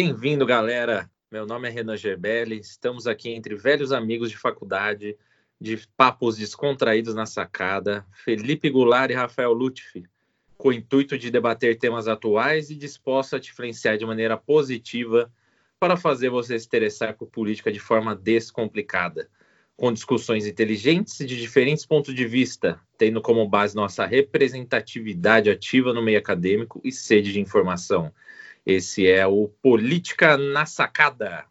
[0.00, 1.10] Bem-vindo, galera.
[1.28, 2.60] Meu nome é Renan Gerbelli.
[2.60, 5.16] Estamos aqui entre velhos amigos de faculdade,
[5.60, 10.04] de papos descontraídos na sacada, Felipe Goulart e Rafael Lutfi,
[10.56, 15.28] com o intuito de debater temas atuais e disposto a te influenciar de maneira positiva
[15.80, 19.28] para fazer você se interessar por política de forma descomplicada,
[19.76, 25.92] com discussões inteligentes e de diferentes pontos de vista, tendo como base nossa representatividade ativa
[25.92, 28.12] no meio acadêmico e sede de informação.
[28.68, 31.46] Esse é o Política na Sacada.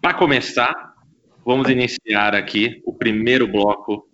[0.00, 0.96] Para começar,
[1.44, 4.10] vamos iniciar aqui o primeiro bloco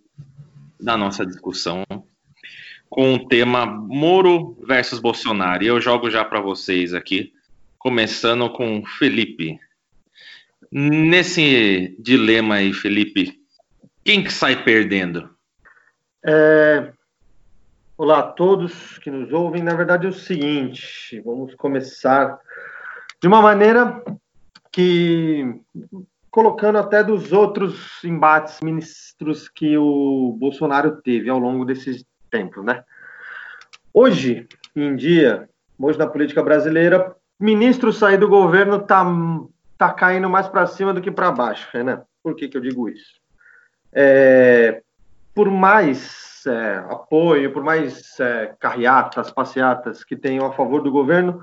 [0.78, 1.82] da nossa discussão
[2.90, 5.64] com o tema Moro versus Bolsonaro.
[5.64, 7.32] E eu jogo já para vocês aqui,
[7.78, 9.58] começando com Felipe.
[10.70, 13.40] Nesse dilema aí, Felipe,
[14.04, 15.34] quem que sai perdendo?
[16.22, 16.97] É...
[18.00, 19.60] Olá a todos que nos ouvem.
[19.60, 22.38] Na verdade é o seguinte, vamos começar
[23.20, 24.00] de uma maneira
[24.70, 25.60] que
[26.30, 32.84] colocando até dos outros embates ministros que o Bolsonaro teve ao longo desses tempos, né?
[33.92, 34.46] Hoje
[34.76, 39.04] em dia, hoje na política brasileira, ministro sair do governo tá
[39.76, 42.00] tá caindo mais para cima do que para baixo, né?
[42.22, 43.20] Por que que eu digo isso?
[43.92, 44.82] É,
[45.34, 51.40] por mais é, apoio, por mais é, carreatas, passeatas que tenham a favor do governo,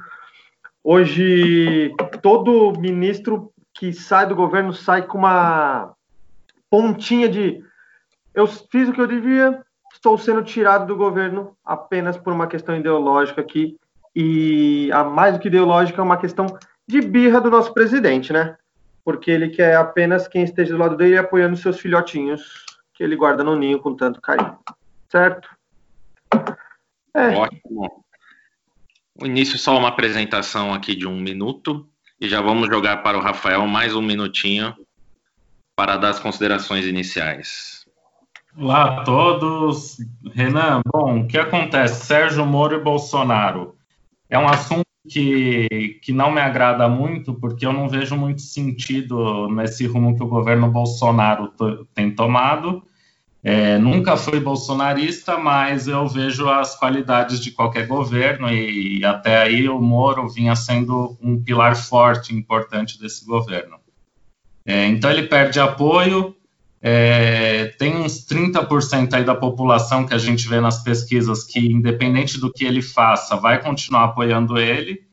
[0.83, 5.93] hoje todo ministro que sai do governo sai com uma
[6.69, 7.63] pontinha de
[8.33, 9.61] eu fiz o que eu devia,
[9.93, 13.77] estou sendo tirado do governo apenas por uma questão ideológica aqui
[14.15, 16.47] e a mais do que ideológica é uma questão
[16.87, 18.57] de birra do nosso presidente, né?
[19.03, 23.43] Porque ele quer apenas quem esteja do lado dele apoiando seus filhotinhos que ele guarda
[23.43, 24.57] no ninho com tanto carinho,
[25.15, 25.47] certo?
[27.15, 27.29] É.
[27.29, 28.03] Ótimo.
[29.17, 31.87] O início só uma apresentação aqui de um minuto
[32.19, 34.75] e já vamos jogar para o Rafael mais um minutinho
[35.73, 37.85] para dar as considerações iniciais.
[38.57, 39.97] Olá a todos.
[40.33, 42.05] Renan, bom, o que acontece?
[42.05, 43.77] Sérgio Moro e Bolsonaro.
[44.29, 49.47] É um assunto que, que não me agrada muito, porque eu não vejo muito sentido
[49.47, 51.53] nesse rumo que o governo Bolsonaro
[51.93, 52.83] tem tomado.
[53.47, 59.69] É, nunca fui bolsonarista, mas eu vejo as qualidades de qualquer governo e, até aí
[59.69, 63.77] o Moro vinha sendo um pilar forte, importante desse governo.
[64.65, 66.35] É, então ele perde apoio,
[66.81, 72.39] é, tem uns 30% aí da população que a gente vê nas pesquisas que, independente
[72.39, 75.04] do que ele faça, vai continuar apoiando ele,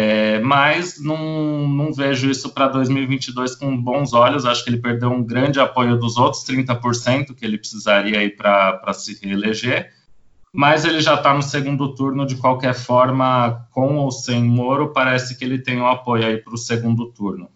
[0.00, 4.46] é, mas não, não vejo isso para 2022 com bons olhos.
[4.46, 9.18] Acho que ele perdeu um grande apoio dos outros 30% que ele precisaria para se
[9.20, 9.92] reeleger.
[10.52, 14.92] Mas ele já está no segundo turno de qualquer forma, com ou sem Moro.
[14.92, 17.50] Parece que ele tem o um apoio aí para o segundo turno.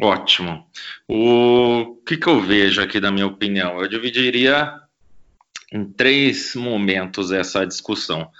[0.00, 0.64] Ótimo.
[1.06, 3.78] O que, que eu vejo aqui, da minha opinião?
[3.78, 4.72] Eu dividiria
[5.70, 8.30] em três momentos essa discussão.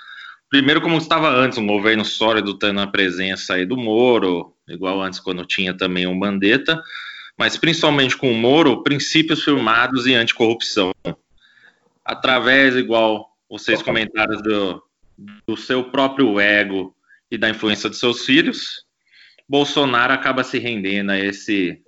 [0.51, 5.21] Primeiro, como estava antes, um governo sólido tendo a presença aí do Moro, igual antes
[5.21, 6.83] quando tinha também o Mandetta,
[7.39, 10.93] mas principalmente com o Moro, princípios firmados em anticorrupção.
[12.05, 14.83] Através, igual vocês comentaram, do,
[15.47, 16.97] do seu próprio ego
[17.31, 18.85] e da influência dos seus filhos,
[19.49, 21.81] Bolsonaro acaba se rendendo a esse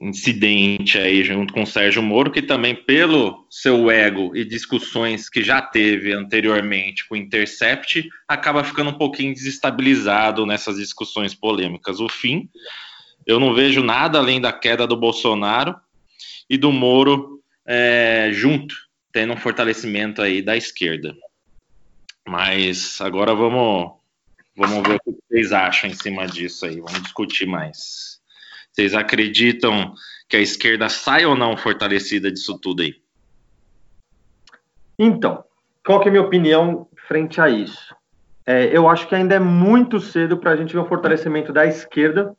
[0.00, 5.42] incidente aí junto com o Sérgio Moro, que também pelo seu ego e discussões que
[5.42, 12.00] já teve anteriormente com o Intercept, acaba ficando um pouquinho desestabilizado nessas discussões polêmicas.
[12.00, 12.48] O fim,
[13.26, 15.74] eu não vejo nada além da queda do Bolsonaro
[16.50, 18.74] e do Moro é, junto,
[19.12, 21.14] tendo um fortalecimento aí da esquerda.
[22.26, 23.92] Mas agora vamos,
[24.54, 28.07] vamos ver o que vocês acham em cima disso aí, vamos discutir mais.
[28.78, 29.92] Vocês acreditam
[30.28, 32.94] que a esquerda sai ou não fortalecida disso tudo aí?
[34.96, 35.42] Então,
[35.84, 37.92] qual que é a minha opinião frente a isso?
[38.46, 41.66] É, eu acho que ainda é muito cedo para a gente ver um fortalecimento da
[41.66, 42.36] esquerda,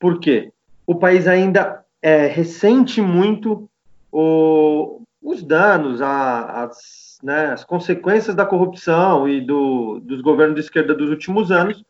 [0.00, 0.50] porque
[0.86, 3.68] o país ainda é, ressente muito
[4.10, 10.62] o, os danos, a, as, né, as consequências da corrupção e do, dos governos de
[10.62, 11.84] esquerda dos últimos anos.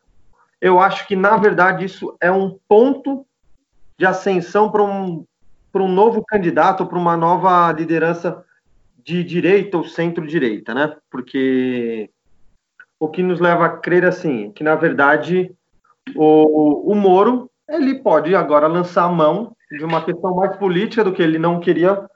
[0.59, 3.25] Eu acho que, na verdade, isso é um ponto
[3.97, 5.25] de ascensão para um,
[5.75, 8.43] um novo candidato, para uma nova liderança
[9.03, 10.95] de direita ou centro-direita, né?
[11.09, 12.09] Porque
[12.99, 15.51] o que nos leva a crer assim, que na verdade
[16.15, 21.13] o, o Moro ele pode agora lançar a mão de uma questão mais política do
[21.13, 22.07] que ele não queria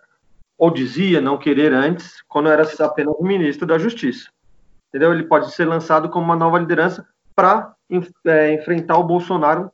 [0.58, 4.30] ou dizia não querer antes, quando era apenas ministro da Justiça.
[4.90, 5.12] entendeu?
[5.12, 7.06] Ele pode ser lançado como uma nova liderança
[7.36, 7.74] para
[8.26, 9.72] é, enfrentar o Bolsonaro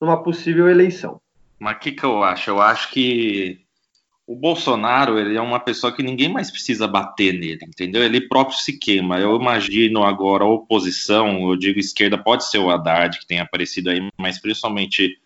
[0.00, 1.20] numa possível eleição.
[1.60, 2.48] Mas o que, que eu acho?
[2.48, 3.60] Eu acho que
[4.26, 8.02] o Bolsonaro ele é uma pessoa que ninguém mais precisa bater nele, entendeu?
[8.02, 9.18] Ele próprio se queima.
[9.18, 13.90] Eu imagino agora a oposição, eu digo esquerda, pode ser o Haddad que tem aparecido
[13.90, 15.18] aí, mas principalmente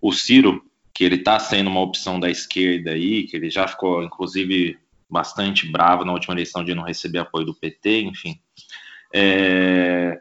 [0.00, 4.02] o Ciro, que ele está sendo uma opção da esquerda aí, que ele já ficou,
[4.02, 4.78] inclusive,
[5.10, 8.40] bastante bravo na última eleição de não receber apoio do PT, enfim.
[9.12, 10.20] É,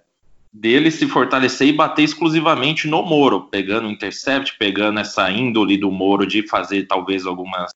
[0.59, 5.92] dele se fortalecer e bater exclusivamente no Moro, pegando o intercept, pegando essa índole do
[5.92, 7.71] Moro de fazer talvez algumas,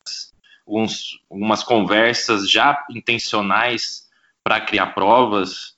[1.30, 4.04] algumas conversas já intencionais
[4.44, 5.76] para criar provas.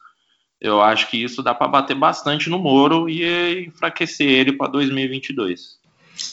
[0.61, 5.77] Eu acho que isso dá para bater bastante no Moro e enfraquecer ele para 2022.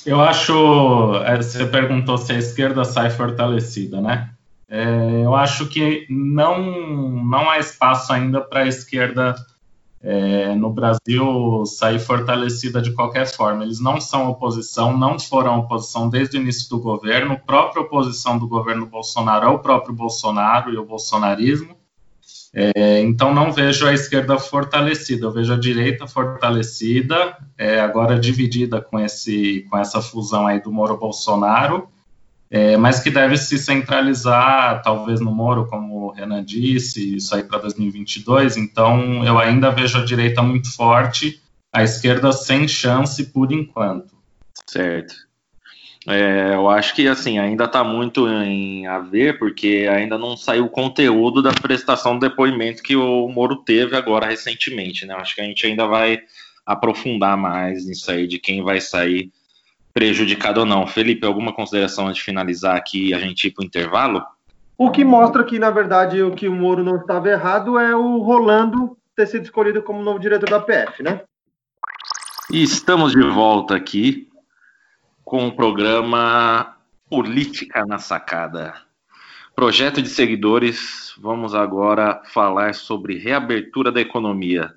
[0.06, 1.16] Eu acho.
[1.24, 4.30] É, você perguntou se a esquerda sai fortalecida, né?
[4.68, 6.60] É, eu acho que não,
[7.24, 9.34] não há espaço ainda para a esquerda
[10.02, 13.64] é, no Brasil sair fortalecida de qualquer forma.
[13.64, 17.34] Eles não são oposição, não foram oposição desde o início do governo.
[17.34, 21.76] A própria oposição do governo Bolsonaro é o próprio Bolsonaro e o bolsonarismo.
[22.52, 28.80] É, então não vejo a esquerda fortalecida, eu vejo a direita fortalecida, é, agora dividida
[28.80, 31.88] com, esse, com essa fusão aí do Moro-Bolsonaro,
[32.50, 37.42] é, mas que deve se centralizar, talvez no Moro, como o Renan disse, isso aí
[37.42, 38.56] para 2022.
[38.56, 41.40] Então, eu ainda vejo a direita muito forte,
[41.72, 44.14] a esquerda sem chance por enquanto.
[44.66, 45.14] Certo.
[46.08, 50.64] É, eu acho que assim ainda está muito em a ver, porque ainda não saiu
[50.64, 55.04] o conteúdo da prestação do depoimento que o Moro teve agora recentemente.
[55.04, 55.14] Né?
[55.14, 56.18] Acho que a gente ainda vai
[56.64, 59.30] aprofundar mais nisso aí de quem vai sair
[59.92, 60.86] prejudicado ou não.
[60.86, 64.22] Felipe, alguma consideração antes de finalizar aqui a gente ir para o intervalo?
[64.82, 68.16] O que mostra que, na verdade, o que o Moro não estava errado é o
[68.16, 71.20] Rolando ter sido escolhido como novo diretor da PF, né?
[72.50, 74.30] E estamos de volta aqui
[75.22, 76.78] com o programa
[77.10, 78.72] Política na Sacada.
[79.54, 84.72] Projeto de seguidores, vamos agora falar sobre reabertura da economia.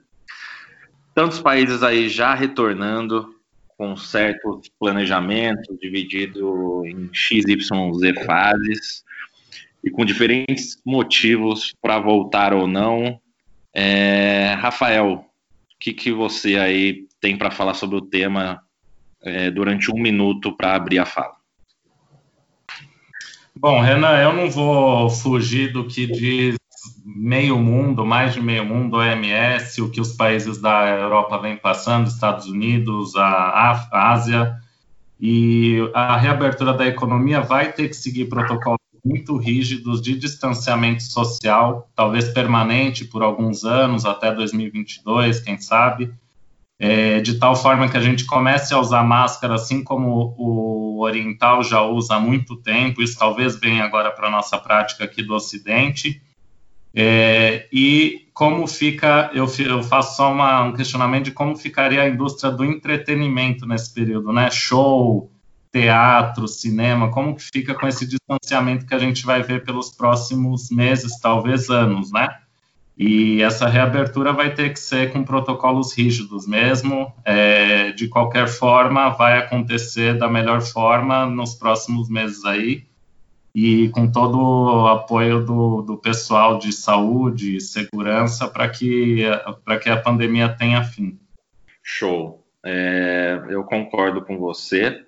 [1.16, 3.34] Tantos países aí já retornando,
[3.78, 9.06] com certo planejamento, dividido em XYZ fases,
[9.84, 13.20] e com diferentes motivos para voltar ou não.
[13.74, 15.26] É, Rafael, o
[15.80, 18.62] que, que você aí tem para falar sobre o tema
[19.22, 21.34] é, durante um minuto para abrir a fala?
[23.56, 26.56] Bom, Renan, eu não vou fugir do que diz
[27.06, 32.08] meio mundo, mais de meio mundo, OMS, o que os países da Europa vêm passando,
[32.08, 34.56] Estados Unidos, a, Ásia,
[35.20, 41.90] e a reabertura da economia vai ter que seguir protocolos muito rígidos de distanciamento social,
[41.96, 46.14] talvez permanente por alguns anos, até 2022, quem sabe,
[46.80, 51.64] é, de tal forma que a gente comece a usar máscara, assim como o oriental
[51.64, 55.34] já usa há muito tempo, isso talvez venha agora para a nossa prática aqui do
[55.34, 56.22] Ocidente,
[56.96, 62.10] é, e como fica, eu, eu faço só uma, um questionamento de como ficaria a
[62.10, 64.50] indústria do entretenimento nesse período, né?
[64.52, 65.32] Show,
[65.74, 70.70] teatro, cinema, como que fica com esse distanciamento que a gente vai ver pelos próximos
[70.70, 72.30] meses, talvez anos, né?
[72.96, 77.12] E essa reabertura vai ter que ser com protocolos rígidos mesmo.
[77.26, 82.86] É, de qualquer forma, vai acontecer da melhor forma nos próximos meses aí
[83.56, 89.24] e com todo o apoio do, do pessoal de saúde e segurança para que,
[89.82, 91.20] que a pandemia tenha fim.
[91.82, 92.44] Show.
[92.64, 95.04] É, eu concordo com você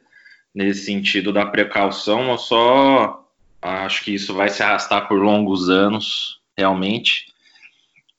[0.56, 3.30] nesse sentido da precaução, eu só
[3.62, 7.34] acho que isso vai se arrastar por longos anos, realmente.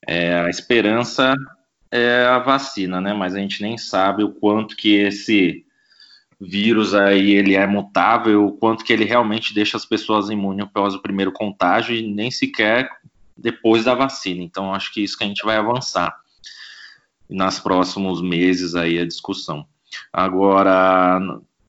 [0.07, 1.35] É, a esperança
[1.91, 3.15] é a vacina, né?
[3.15, 5.65] Mas a gente nem sabe o quanto que esse
[6.39, 10.95] vírus aí ele é mutável, o quanto que ele realmente deixa as pessoas imunes após
[10.95, 12.91] o primeiro contágio e nem sequer
[13.35, 14.43] depois da vacina.
[14.43, 16.15] Então acho que isso que a gente vai avançar
[17.29, 19.67] nas próximos meses aí a discussão.
[20.13, 21.19] Agora,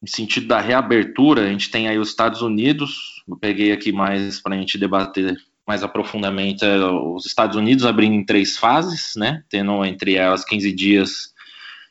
[0.01, 4.39] no sentido da reabertura, a gente tem aí os Estados Unidos, eu peguei aqui mais
[4.39, 5.37] para a gente debater
[5.67, 10.71] mais aprofundadamente é, os Estados Unidos abrindo em três fases, né, tendo entre elas 15
[10.71, 11.33] dias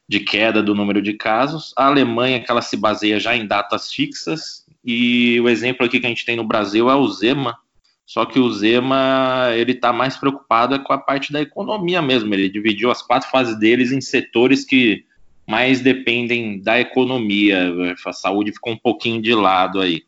[0.09, 1.75] de queda do número de casos.
[1.77, 6.07] A Alemanha, que ela se baseia já em datas fixas, e o exemplo aqui que
[6.07, 7.59] a gente tem no Brasil é o Zema,
[8.07, 12.33] só que o Zema ele está mais preocupado com a parte da economia mesmo.
[12.33, 15.05] Ele dividiu as quatro fases deles em setores que
[15.47, 17.73] mais dependem da economia.
[18.05, 20.03] A saúde ficou um pouquinho de lado aí.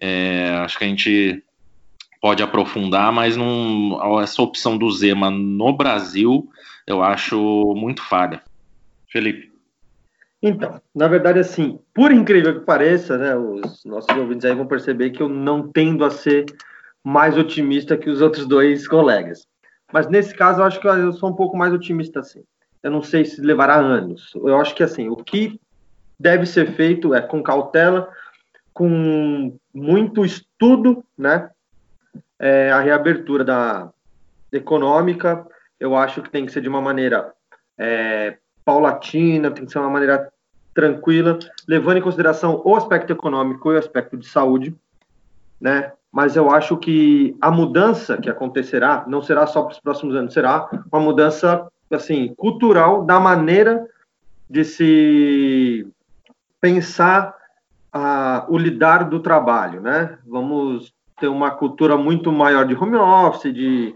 [0.00, 1.42] É, acho que a gente
[2.20, 3.36] pode aprofundar, mas
[4.22, 6.50] essa opção do Zema no Brasil
[6.86, 8.42] eu acho muito falha.
[9.10, 9.52] Felipe.
[10.42, 15.10] Então, na verdade, assim, por incrível que pareça, né, os nossos ouvintes aí vão perceber
[15.10, 16.44] que eu não tendo a ser
[17.02, 19.46] mais otimista que os outros dois colegas.
[19.92, 22.42] Mas nesse caso, eu acho que eu sou um pouco mais otimista, assim.
[22.86, 24.30] Eu não sei se levará anos.
[24.36, 25.60] Eu acho que, assim, o que
[26.20, 28.08] deve ser feito é com cautela,
[28.72, 31.50] com muito estudo, né?
[32.38, 33.90] É, a reabertura da
[34.52, 35.44] econômica,
[35.80, 37.32] eu acho que tem que ser de uma maneira
[37.76, 40.32] é, paulatina, tem que ser uma maneira
[40.72, 44.72] tranquila, levando em consideração o aspecto econômico e o aspecto de saúde,
[45.60, 45.90] né?
[46.12, 50.32] Mas eu acho que a mudança que acontecerá não será só para os próximos anos,
[50.32, 53.86] será uma mudança assim cultural da maneira
[54.48, 55.86] de se
[56.60, 57.34] pensar
[57.92, 60.18] a, o lidar do trabalho, né?
[60.26, 63.94] Vamos ter uma cultura muito maior de home office, de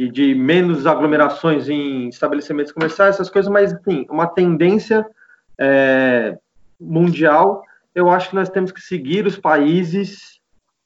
[0.00, 5.04] e de menos aglomerações em estabelecimentos comerciais, essas coisas, mas, enfim, uma tendência
[5.58, 6.38] é,
[6.80, 7.62] mundial.
[7.94, 10.40] Eu acho que nós temos que seguir os países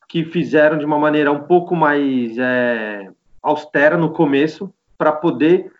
[0.09, 3.09] que fizeram de uma maneira um pouco mais é,
[3.41, 5.71] austera no começo, para poder,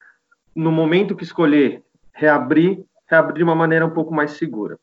[0.55, 1.83] no momento que escolher
[2.13, 4.79] reabrir, reabrir de uma maneira um pouco mais segura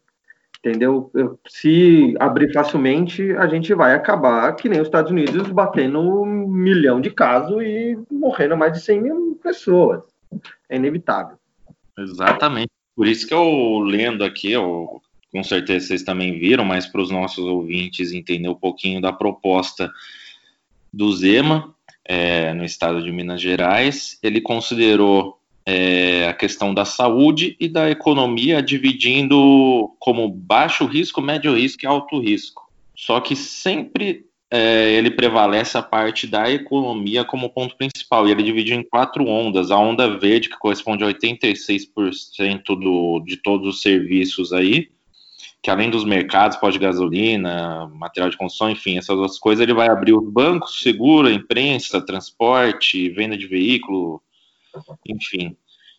[0.63, 1.11] entendeu?
[1.47, 7.01] Se abrir facilmente, a gente vai acabar, que nem os Estados Unidos, batendo um milhão
[7.01, 10.03] de casos e morrendo mais de 100 mil pessoas.
[10.69, 11.37] É inevitável.
[11.97, 12.69] Exatamente.
[12.95, 15.01] Por isso que eu lendo aqui, eu,
[15.31, 19.91] com certeza vocês também viram, mas para os nossos ouvintes entender um pouquinho da proposta
[20.93, 21.73] do Zema,
[22.05, 25.40] é, no estado de Minas Gerais, ele considerou
[25.71, 31.87] é, a questão da saúde e da economia, dividindo como baixo risco, médio risco e
[31.87, 32.69] alto risco.
[32.93, 38.43] Só que sempre é, ele prevalece a parte da economia como ponto principal, e ele
[38.43, 39.71] dividiu em quatro ondas.
[39.71, 44.89] A onda verde, que corresponde a 86% do, de todos os serviços aí,
[45.63, 50.13] que além dos mercados, pós-gasolina, material de construção, enfim, essas outras coisas, ele vai abrir
[50.13, 54.21] os bancos, seguro, imprensa, transporte, venda de veículo,
[55.07, 55.55] enfim.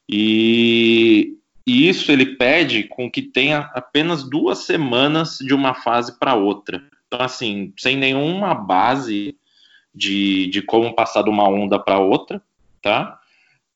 [0.09, 6.35] E, e isso ele pede com que tenha apenas duas semanas de uma fase para
[6.35, 6.83] outra.
[7.07, 9.37] Então, assim, sem nenhuma base
[9.95, 12.43] de, de como passar de uma onda para outra,
[12.81, 13.19] tá?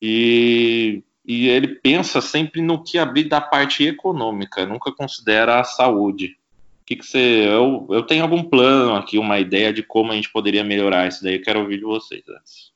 [0.00, 6.36] E, e ele pensa sempre no que abrir da parte econômica, nunca considera a saúde.
[6.82, 7.46] O que, que você.
[7.46, 11.22] Eu, eu tenho algum plano aqui, uma ideia de como a gente poderia melhorar isso
[11.22, 12.75] daí, eu quero ouvir de vocês antes.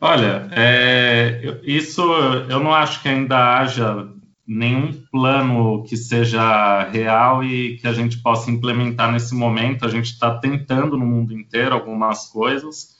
[0.00, 2.02] Olha, é, isso
[2.48, 4.08] eu não acho que ainda haja
[4.46, 9.84] nenhum plano que seja real e que a gente possa implementar nesse momento.
[9.84, 12.94] A gente está tentando no mundo inteiro algumas coisas,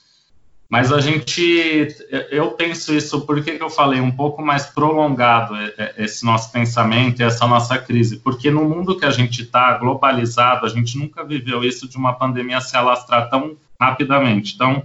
[0.68, 1.86] mas a gente,
[2.30, 5.54] eu penso isso, por que, que eu falei um pouco mais prolongado
[5.96, 8.16] esse nosso pensamento e essa nossa crise?
[8.16, 12.14] Porque no mundo que a gente está, globalizado, a gente nunca viveu isso de uma
[12.14, 14.56] pandemia se alastrar tão rapidamente.
[14.56, 14.82] Então,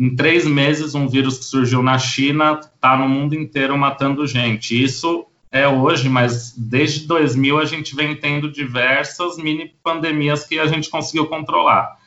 [0.00, 4.82] em três meses, um vírus que surgiu na China está no mundo inteiro matando gente.
[4.82, 10.66] Isso é hoje, mas desde 2000 a gente vem tendo diversas mini pandemias que a
[10.66, 11.98] gente conseguiu controlar.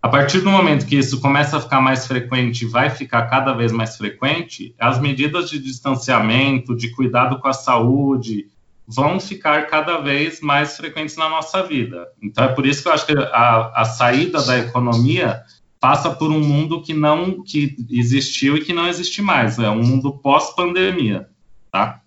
[0.00, 3.70] A partir do momento que isso começa a ficar mais frequente, vai ficar cada vez
[3.70, 8.46] mais frequente, as medidas de distanciamento, de cuidado com a saúde,
[8.88, 12.06] vão ficar cada vez mais frequentes na nossa vida.
[12.22, 15.42] Então é por isso que eu acho que a, a saída da economia
[15.80, 19.58] passa por um mundo que não que existiu e que não existe mais.
[19.58, 21.28] É um mundo pós-pandemia,
[21.70, 22.00] tá?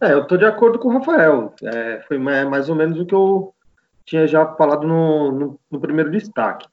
[0.00, 1.54] É, eu estou de acordo com o Rafael.
[1.62, 3.54] É, foi mais ou menos o que eu
[4.04, 6.66] tinha já falado no, no, no primeiro destaque.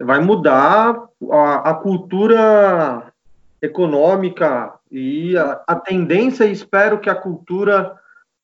[0.00, 0.96] Vai mudar
[1.30, 3.12] a, a cultura
[3.62, 7.96] econômica e a, a, tendência, espero que a cultura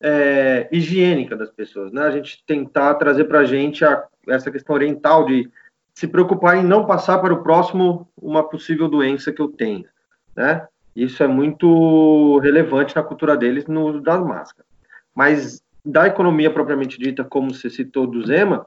[0.02, 2.02] é, higiênica das pessoas, né?
[2.02, 3.84] A gente tentar trazer para a gente
[4.26, 5.50] essa questão oriental de
[6.00, 9.84] se preocupar em não passar para o próximo uma possível doença que eu tenha,
[10.34, 10.66] né?
[10.96, 14.66] Isso é muito relevante na cultura deles no uso das máscaras.
[15.14, 18.66] Mas da economia propriamente dita, como você citou do Zema,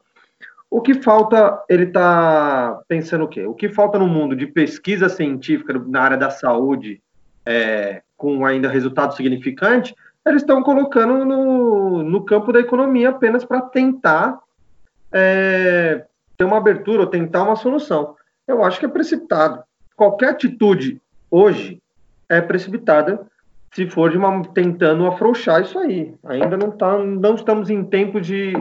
[0.69, 3.47] o que falta, ele está pensando o quê?
[3.47, 7.01] O que falta no mundo de pesquisa científica na área da saúde,
[7.43, 13.59] é, com ainda resultado significante, eles estão colocando no, no campo da economia apenas para
[13.59, 14.37] tentar
[15.11, 16.05] é,
[16.43, 18.15] ter uma abertura ou tentar uma solução.
[18.45, 19.63] Eu acho que é precipitado.
[19.95, 21.81] Qualquer atitude hoje
[22.27, 23.25] é precipitada
[23.73, 26.13] se for de uma tentando afrouxar isso aí.
[26.25, 28.53] Ainda não tá, não estamos em tempo de,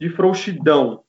[0.00, 1.02] de frouxidão,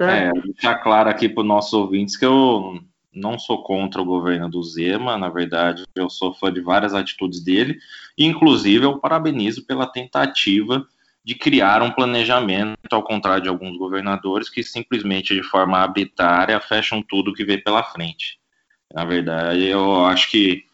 [0.00, 2.80] É, deixar claro aqui para os nossos ouvintes que eu
[3.14, 7.40] não sou contra o governo do Zema, na verdade, eu sou fã de várias atitudes
[7.40, 7.78] dele,
[8.18, 10.84] inclusive eu parabenizo pela tentativa
[11.24, 17.02] de criar um planejamento, ao contrário de alguns governadores que simplesmente de forma arbitrária fecham
[17.02, 18.38] tudo que vê pela frente.
[18.92, 20.64] Na verdade, eu acho que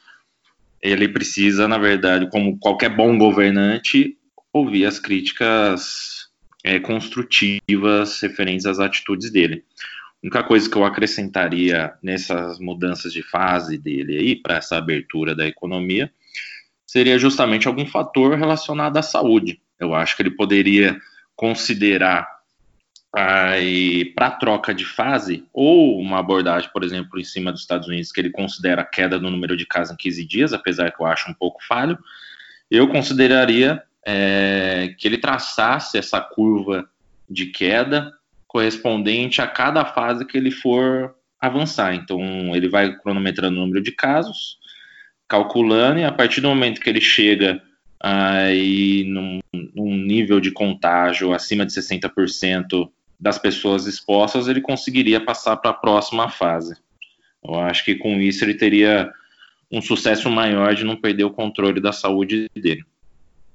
[0.82, 4.16] ele precisa, na verdade, como qualquer bom governante,
[4.52, 6.28] ouvir as críticas
[6.64, 9.64] é, construtivas referentes às atitudes dele.
[10.22, 15.34] A única coisa que eu acrescentaria nessas mudanças de fase dele aí, para essa abertura
[15.34, 16.12] da economia,
[16.86, 19.60] seria justamente algum fator relacionado à saúde.
[19.80, 21.00] Eu acho que ele poderia
[21.34, 22.28] considerar
[23.12, 28.20] para troca de fase, ou uma abordagem, por exemplo, em cima dos Estados Unidos, que
[28.20, 31.28] ele considera a queda no número de casos em 15 dias, apesar que eu acho
[31.28, 31.98] um pouco falho,
[32.70, 36.88] eu consideraria é, que ele traçasse essa curva
[37.28, 38.12] de queda
[38.46, 41.94] correspondente a cada fase que ele for avançar.
[41.94, 42.20] Então,
[42.54, 44.58] ele vai cronometrando o número de casos,
[45.28, 47.62] calculando, e a partir do momento que ele chega
[48.02, 52.88] aí num, num nível de contágio acima de 60%
[53.18, 56.76] das pessoas expostas, ele conseguiria passar para a próxima fase.
[57.44, 59.10] Eu acho que com isso ele teria
[59.70, 62.82] um sucesso maior de não perder o controle da saúde dele.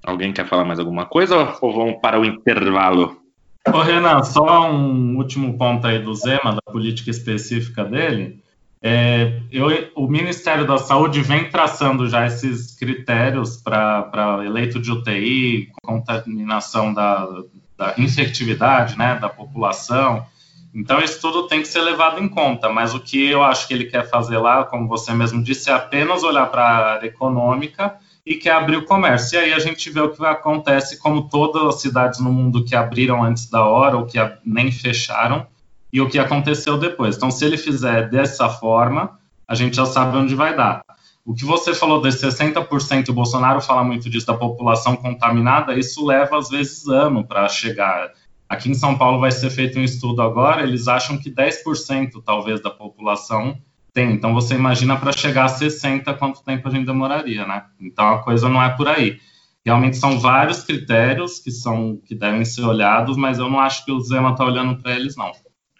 [0.03, 3.19] Alguém quer falar mais alguma coisa ou vamos para o intervalo?
[3.67, 8.39] Ô, Renan, só um último ponto aí do Zema, da política específica dele.
[8.82, 15.72] É, eu, o Ministério da Saúde vem traçando já esses critérios para eleito de UTI,
[15.82, 17.27] contaminação da,
[17.77, 20.25] da infectividade né, da população.
[20.74, 23.74] Então, isso tudo tem que ser levado em conta, mas o que eu acho que
[23.74, 27.96] ele quer fazer lá, como você mesmo disse, é apenas olhar para a área econômica
[28.25, 29.38] e quer abrir o comércio.
[29.38, 32.75] E aí a gente vê o que acontece, como todas as cidades no mundo que
[32.75, 35.48] abriram antes da hora ou que nem fecharam,
[35.95, 37.15] e o que aconteceu depois.
[37.15, 40.81] Então, se ele fizer dessa forma, a gente já sabe onde vai dar.
[41.23, 46.05] O que você falou de 60%, o Bolsonaro fala muito disso, da população contaminada, isso
[46.05, 48.12] leva às vezes ano para chegar.
[48.49, 52.62] Aqui em São Paulo vai ser feito um estudo agora, eles acham que 10% talvez
[52.62, 53.58] da população
[53.93, 54.12] tem.
[54.12, 57.63] Então você imagina para chegar a 60 quanto tempo a gente demoraria, né?
[57.79, 59.17] Então a coisa não é por aí.
[59.65, 63.93] Realmente são vários critérios que são que devem ser olhados, mas eu não acho que
[63.93, 65.31] o Zema está olhando para eles não.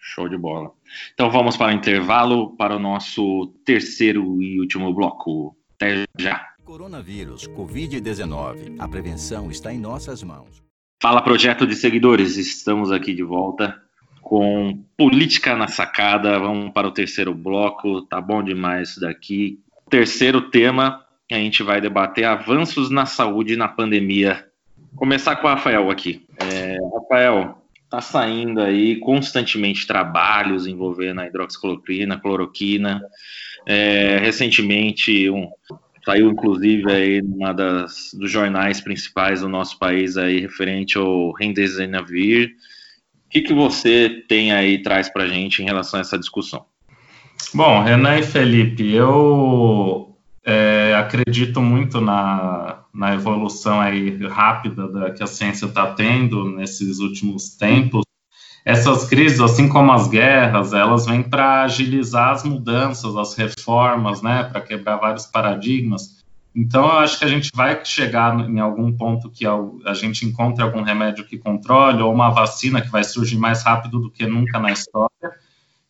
[0.08, 0.72] Show de bola.
[1.15, 5.58] Então vamos para o intervalo para o nosso terceiro e último bloco.
[5.76, 6.48] Até já.
[6.63, 8.76] Coronavírus, Covid-19.
[8.78, 10.63] A prevenção está em nossas mãos.
[11.02, 12.38] Fala, projeto de seguidores.
[12.38, 13.82] Estamos aqui de volta
[14.22, 16.38] com Política na Sacada.
[16.38, 19.60] Vamos para o terceiro bloco, tá bom demais isso daqui.
[19.89, 24.48] Terceiro tema, a gente vai debater avanços na saúde na pandemia.
[24.96, 26.26] Começar com o Rafael aqui.
[26.39, 33.02] É, Rafael, tá saindo aí constantemente trabalhos envolvendo a hidroxicloroquina, cloroquina.
[33.65, 35.50] É, recentemente, um,
[36.04, 42.56] saiu inclusive aí numa das dos jornais principais do nosso país aí referente ao Remdesivir
[43.36, 46.65] que, que você tem aí traz para gente em relação a essa discussão?
[47.54, 55.21] Bom, Renan e Felipe, eu é, acredito muito na, na evolução aí rápida da, que
[55.21, 58.03] a ciência está tendo nesses últimos tempos.
[58.63, 64.43] Essas crises, assim como as guerras, elas vêm para agilizar as mudanças, as reformas, né,
[64.43, 66.23] para quebrar vários paradigmas.
[66.55, 70.63] Então, eu acho que a gente vai chegar em algum ponto que a gente encontre
[70.63, 74.58] algum remédio que controle, ou uma vacina que vai surgir mais rápido do que nunca
[74.58, 75.12] na história,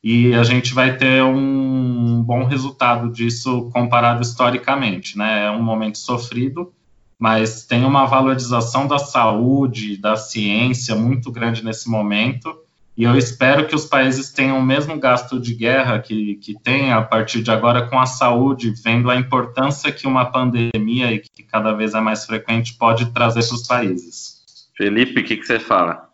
[0.04, 5.18] e a gente vai ter um bom resultado disso comparado historicamente.
[5.18, 5.46] Né?
[5.46, 6.74] É um momento sofrido,
[7.18, 12.56] mas tem uma valorização da saúde, da ciência muito grande nesse momento,
[12.98, 16.94] e eu espero que os países tenham o mesmo gasto de guerra que, que tem
[16.94, 21.44] a partir de agora com a saúde, vendo a importância que uma pandemia, e que
[21.44, 24.70] cada vez é mais frequente, pode trazer para os países.
[24.78, 26.10] Felipe, o que, que você fala?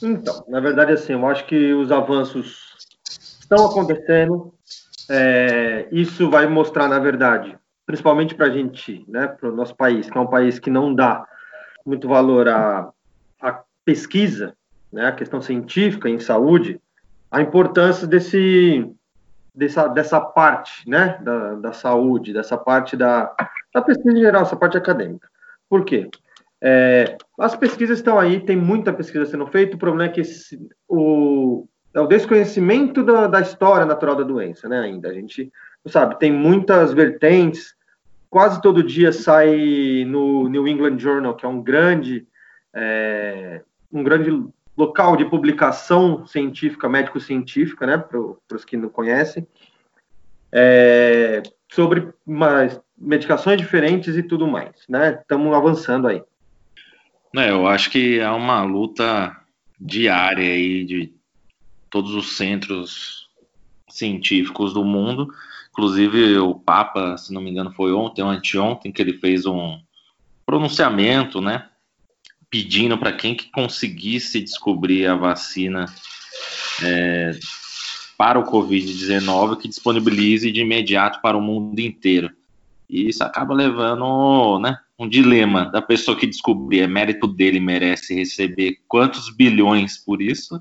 [0.00, 2.76] Então, na verdade, assim, eu acho que os avanços
[3.40, 4.54] estão acontecendo.
[5.08, 10.08] É, isso vai mostrar, na verdade, principalmente para a gente, né, para o nosso país,
[10.08, 11.26] que é um país que não dá
[11.84, 12.90] muito valor à,
[13.40, 14.56] à pesquisa,
[14.92, 16.80] né, a questão científica em saúde,
[17.30, 18.90] a importância desse,
[19.54, 23.34] dessa, dessa parte né, da, da saúde, dessa parte da,
[23.74, 25.28] da pesquisa em geral, essa parte acadêmica.
[25.68, 26.08] Por quê?
[26.62, 30.58] É, as pesquisas estão aí, tem muita pesquisa sendo feita, o problema é que esse,
[30.88, 35.08] o, é o desconhecimento da, da história natural da doença, né, ainda.
[35.08, 35.52] A gente,
[35.86, 37.74] sabe, tem muitas vertentes,
[38.28, 42.26] quase todo dia sai no New England Journal, que é um grande,
[42.74, 44.30] é, um grande
[44.76, 49.46] local de publicação científica, médico-científica, né, para os que não conhecem,
[50.50, 55.18] é, sobre mais medicações diferentes e tudo mais, né?
[55.20, 56.22] Estamos avançando aí.
[57.36, 59.36] É, eu acho que é uma luta
[59.80, 61.13] diária aí de
[61.94, 63.28] todos os centros
[63.88, 65.32] científicos do mundo.
[65.70, 69.78] Inclusive o Papa, se não me engano, foi ontem ou anteontem que ele fez um
[70.44, 71.68] pronunciamento, né,
[72.50, 75.86] pedindo para quem que conseguisse descobrir a vacina
[76.82, 77.38] é,
[78.18, 82.28] para o Covid-19 que disponibilize de imediato para o mundo inteiro.
[82.90, 88.16] E isso acaba levando né, um dilema da pessoa que descobrir, é mérito dele, merece
[88.16, 90.60] receber quantos bilhões por isso,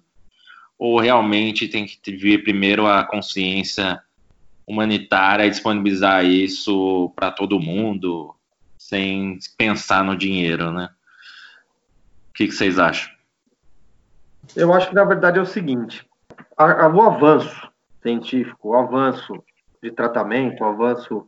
[0.83, 4.03] ou realmente tem que vir primeiro a consciência
[4.67, 8.35] humanitária e disponibilizar isso para todo mundo,
[8.77, 10.89] sem pensar no dinheiro, né?
[12.29, 13.09] O que, que, vocês acham?
[14.57, 16.05] Eu acho que na verdade é o seguinte:
[16.57, 19.41] a, a, o avanço científico, o avanço
[19.81, 21.25] de tratamento, o avanço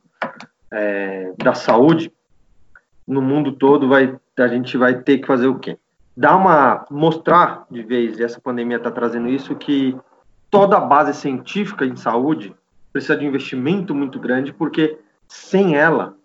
[0.70, 2.12] é, da saúde
[3.08, 5.80] no mundo todo vai a gente vai ter que fazer o quê?
[6.16, 9.98] Dar uma mostrar de vez, e essa pandemia está trazendo isso que
[10.50, 12.56] toda a base científica em saúde
[12.94, 14.98] precisa de um investimento muito grande, porque
[15.28, 16.16] sem ela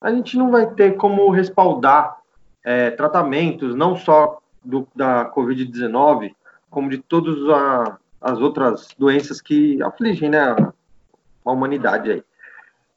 [0.00, 2.16] a gente não vai ter como respaldar
[2.64, 6.34] é, tratamentos, não só do, da Covid-19,
[6.68, 7.36] como de todas
[8.20, 10.56] as outras doenças que afligem né,
[11.44, 12.24] a humanidade aí.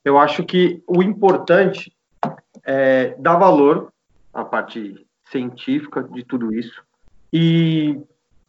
[0.04, 1.96] Eu acho que o importante
[2.64, 3.94] é dar valor
[4.34, 6.82] à parte científica de tudo isso
[7.32, 8.02] e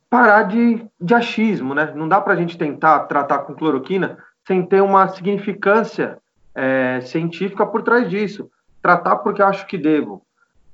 [0.09, 1.93] parar de, de achismo, né?
[1.95, 6.19] Não dá para a gente tentar tratar com cloroquina sem ter uma significância
[6.55, 8.51] é, científica por trás disso.
[8.83, 10.23] Tratar porque acho que devo.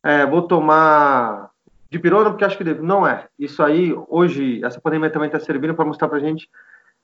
[0.02, 1.50] É, vou tomar
[1.90, 2.82] de pirona porque acho que devo.
[2.82, 3.26] Não é.
[3.38, 6.48] Isso aí, hoje, essa pandemia também está servindo para mostrar para a gente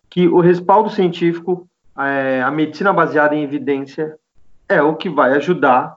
[0.09, 4.17] que o respaldo científico, é, a medicina baseada em evidência,
[4.69, 5.97] é o que vai ajudar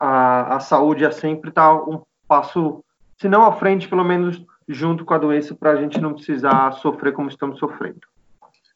[0.00, 2.84] a, a saúde a sempre estar tá um passo,
[3.18, 6.72] se não à frente, pelo menos junto com a doença, para a gente não precisar
[6.72, 8.00] sofrer como estamos sofrendo.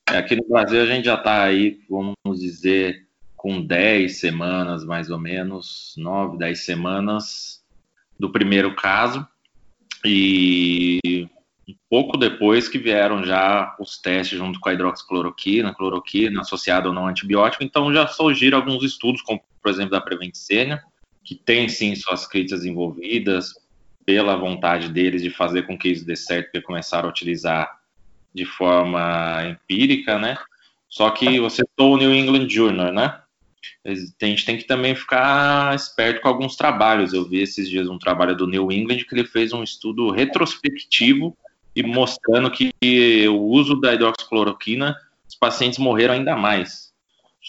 [0.08, 5.10] É, aqui no Brasil a gente já está aí, vamos dizer, com 10 semanas mais
[5.10, 7.64] ou menos, 9, 10 semanas
[8.18, 9.26] do primeiro caso.
[10.04, 11.28] E
[11.68, 16.94] um pouco depois que vieram já os testes junto com a hidroxicloroquina, cloroquina associada ou
[16.94, 20.82] não antibiótico, então já surgiram alguns estudos, como por exemplo da Preventicênia,
[21.30, 23.54] que tem sim suas críticas envolvidas
[24.04, 27.70] pela vontade deles de fazer com que isso dê certo, porque começaram a utilizar
[28.34, 30.36] de forma empírica, né?
[30.88, 33.20] Só que você citou o New England Journal, né?
[33.84, 33.94] A
[34.26, 37.12] gente tem que também ficar esperto com alguns trabalhos.
[37.12, 41.36] Eu vi esses dias um trabalho do New England que ele fez um estudo retrospectivo
[41.76, 42.72] e mostrando que
[43.28, 44.96] o uso da hidroxicloroquina,
[45.28, 46.89] os pacientes morreram ainda mais.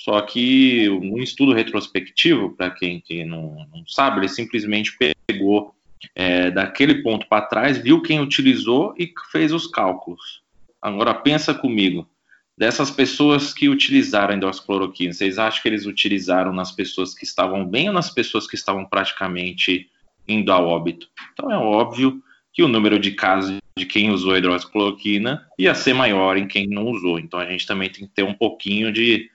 [0.04, 5.76] Só que um estudo retrospectivo, para quem, quem não, não, sabe, ele simplesmente pegou
[6.16, 10.42] é, daquele ponto para trás, viu quem utilizou e fez os cálculos.
[10.82, 12.10] Agora pensa comigo,
[12.58, 17.88] dessas pessoas que utilizaram a vocês acham que eles utilizaram nas pessoas que estavam bem
[17.88, 19.88] ou nas pessoas que estavam praticamente
[20.28, 21.08] indo ao óbito?
[21.32, 25.94] Então é óbvio que o número de casos de quem usou a hidroxicloroquina ia ser
[25.94, 27.20] maior em quem não usou.
[27.20, 29.30] Então a gente também tem que ter um pouquinho de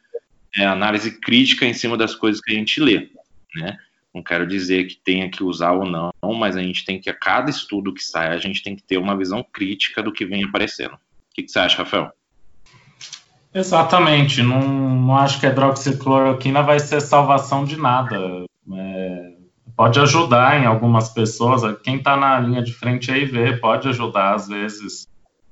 [0.54, 3.08] é, análise crítica em cima das coisas que a gente lê,
[3.54, 3.76] né?
[4.14, 7.14] Não quero dizer que tenha que usar ou não, mas a gente tem que, a
[7.14, 10.42] cada estudo que sai, a gente tem que ter uma visão crítica do que vem
[10.42, 10.98] aparecendo
[11.36, 12.10] que, que você acha, Rafael?
[13.54, 18.44] Exatamente, não, não acho que a hidroxicloroquina vai ser salvação de nada.
[18.72, 19.32] É,
[19.76, 24.34] pode ajudar em algumas pessoas, quem está na linha de frente aí vê, pode ajudar
[24.34, 25.06] às vezes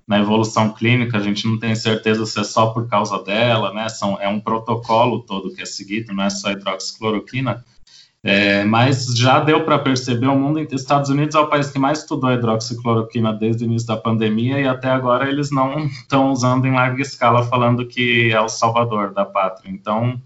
[0.06, 3.88] na evolução clínica, a gente não tem certeza se é só por causa dela, né?
[3.88, 7.64] São, é um protocolo todo que é seguido, não é só hidroxicloroquina,
[8.22, 11.98] é, mas já deu para perceber, o mundo, Estados Unidos é o país que mais
[12.00, 16.72] estudou hidroxicloroquina desde o início da pandemia e até agora eles não estão usando em
[16.72, 19.70] larga escala, falando que é o salvador da pátria.
[19.70, 20.18] Então,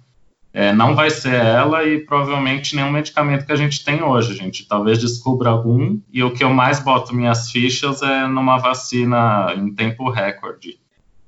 [0.52, 4.66] é, não vai ser ela e provavelmente nenhum medicamento que a gente tem hoje, gente.
[4.66, 9.74] Talvez descubra algum e o que eu mais boto minhas fichas é numa vacina em
[9.74, 10.80] tempo recorde.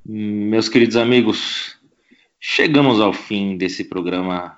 [0.04, 1.76] Meus queridos amigos,
[2.40, 4.56] chegamos ao fim desse programa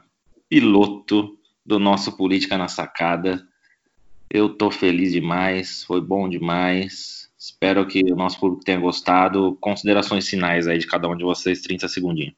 [0.49, 3.47] piloto do nosso Política na Sacada.
[4.31, 7.29] Eu tô feliz demais, foi bom demais.
[7.39, 9.59] Espero que o nosso público tenha gostado.
[9.61, 12.35] Considerações finais aí de cada um de vocês, 30 segundinhos.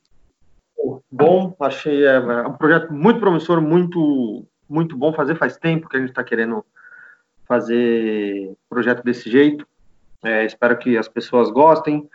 [1.11, 5.37] Bom, achei é, é, um projeto muito promissor, muito, muito bom fazer.
[5.37, 6.65] Faz tempo que a gente está querendo
[7.47, 9.67] fazer projeto desse jeito.
[10.23, 12.09] É, espero que as pessoas gostem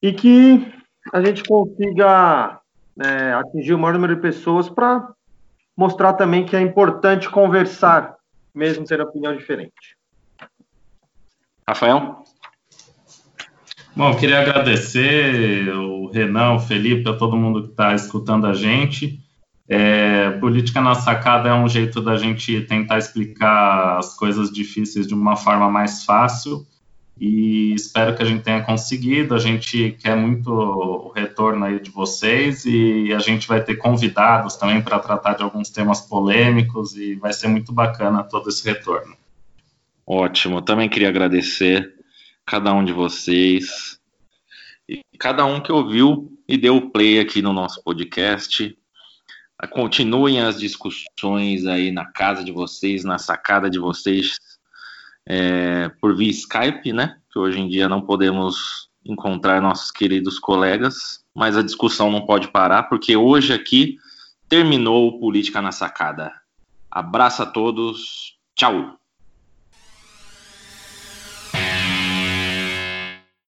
[0.00, 0.72] e que
[1.12, 2.60] a gente consiga
[3.00, 5.12] é, atingir o maior número de pessoas para
[5.76, 8.16] mostrar também que é importante conversar,
[8.54, 9.96] mesmo tendo opinião diferente.
[11.66, 12.24] Rafael?
[13.94, 19.20] Bom, queria agradecer o Renan, o Felipe, a todo mundo que está escutando a gente.
[19.68, 25.14] É, política na sacada é um jeito da gente tentar explicar as coisas difíceis de
[25.14, 26.66] uma forma mais fácil
[27.20, 29.34] e espero que a gente tenha conseguido.
[29.34, 34.56] A gente quer muito o retorno aí de vocês e a gente vai ter convidados
[34.56, 39.14] também para tratar de alguns temas polêmicos e vai ser muito bacana todo esse retorno.
[40.04, 41.91] Ótimo, também queria agradecer
[42.46, 44.00] cada um de vocês
[44.88, 48.76] e cada um que ouviu e deu play aqui no nosso podcast.
[49.70, 54.38] Continuem as discussões aí na casa de vocês, na sacada de vocês,
[55.24, 57.18] é, por via Skype, né?
[57.30, 62.48] Que hoje em dia não podemos encontrar nossos queridos colegas, mas a discussão não pode
[62.48, 63.98] parar, porque hoje aqui
[64.48, 66.32] terminou Política na Sacada.
[66.90, 69.01] Abraço a todos, tchau!